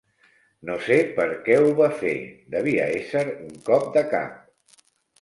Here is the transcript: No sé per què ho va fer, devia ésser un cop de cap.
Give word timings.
No 0.69 0.77
sé 0.85 0.97
per 1.19 1.27
què 1.49 1.59
ho 1.67 1.69
va 1.81 1.91
fer, 2.01 2.15
devia 2.57 2.91
ésser 2.97 3.25
un 3.39 3.57
cop 3.71 3.89
de 4.01 4.09
cap. 4.19 4.85